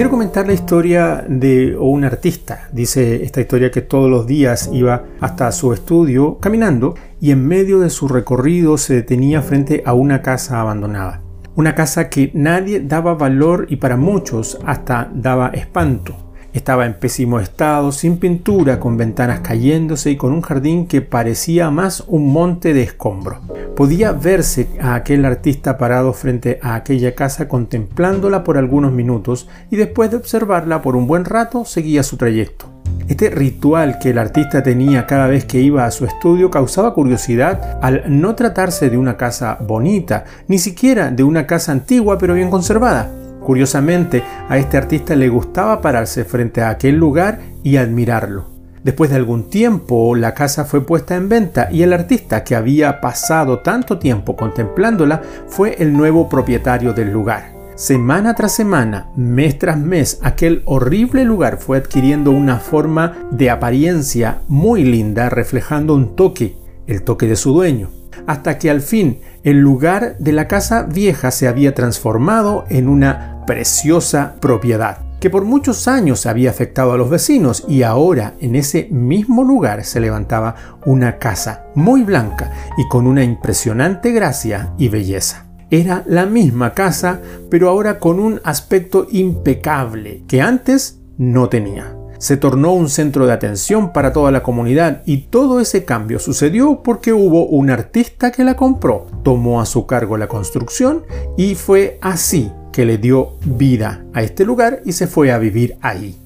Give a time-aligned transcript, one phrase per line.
[0.00, 2.70] Quiero comentar la historia de un artista.
[2.72, 7.80] Dice esta historia que todos los días iba hasta su estudio caminando y en medio
[7.80, 11.20] de su recorrido se detenía frente a una casa abandonada.
[11.54, 16.16] Una casa que nadie daba valor y para muchos hasta daba espanto.
[16.54, 21.70] Estaba en pésimo estado, sin pintura, con ventanas cayéndose y con un jardín que parecía
[21.70, 23.40] más un monte de escombro.
[23.76, 29.76] Podía verse a aquel artista parado frente a aquella casa contemplándola por algunos minutos y
[29.76, 32.66] después de observarla por un buen rato seguía su trayecto.
[33.08, 37.78] Este ritual que el artista tenía cada vez que iba a su estudio causaba curiosidad
[37.82, 42.50] al no tratarse de una casa bonita, ni siquiera de una casa antigua pero bien
[42.50, 43.10] conservada.
[43.40, 48.49] Curiosamente, a este artista le gustaba pararse frente a aquel lugar y admirarlo.
[48.82, 53.00] Después de algún tiempo, la casa fue puesta en venta y el artista que había
[53.00, 57.52] pasado tanto tiempo contemplándola fue el nuevo propietario del lugar.
[57.74, 64.40] Semana tras semana, mes tras mes, aquel horrible lugar fue adquiriendo una forma de apariencia
[64.48, 67.90] muy linda, reflejando un toque, el toque de su dueño
[68.26, 73.42] hasta que al fin el lugar de la casa vieja se había transformado en una
[73.46, 78.88] preciosa propiedad que por muchos años había afectado a los vecinos y ahora en ese
[78.90, 85.46] mismo lugar se levantaba una casa muy blanca y con una impresionante gracia y belleza.
[85.70, 92.36] Era la misma casa, pero ahora con un aspecto impecable que antes no tenía se
[92.36, 97.14] tornó un centro de atención para toda la comunidad y todo ese cambio sucedió porque
[97.14, 101.04] hubo un artista que la compró, tomó a su cargo la construcción
[101.38, 105.76] y fue así que le dio vida a este lugar y se fue a vivir
[105.82, 106.16] ahí.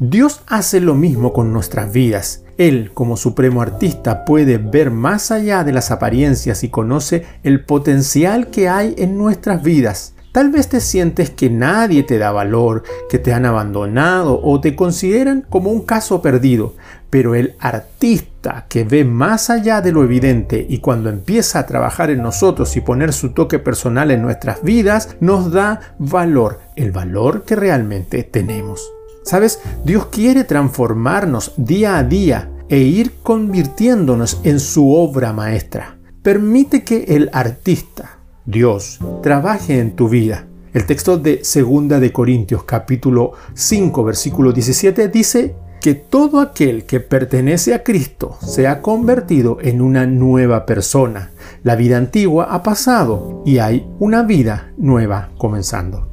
[0.00, 2.42] Dios hace lo mismo con nuestras vidas.
[2.58, 8.48] Él, como supremo artista, puede ver más allá de las apariencias y conoce el potencial
[8.48, 10.14] que hay en nuestras vidas.
[10.32, 14.74] Tal vez te sientes que nadie te da valor, que te han abandonado o te
[14.74, 16.74] consideran como un caso perdido,
[17.10, 22.10] pero el artista que ve más allá de lo evidente y cuando empieza a trabajar
[22.10, 27.44] en nosotros y poner su toque personal en nuestras vidas, nos da valor, el valor
[27.44, 28.90] que realmente tenemos.
[29.24, 29.60] ¿Sabes?
[29.84, 35.98] Dios quiere transformarnos día a día e ir convirtiéndonos en su obra maestra.
[36.22, 38.21] Permite que el artista,
[38.52, 40.46] Dios trabaje en tu vida.
[40.74, 47.00] El texto de 2 de Corintios capítulo 5 versículo 17 dice que todo aquel que
[47.00, 51.30] pertenece a Cristo se ha convertido en una nueva persona.
[51.64, 56.06] La vida antigua ha pasado y hay una vida nueva comenzando.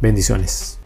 [0.00, 0.78] Bendiciones.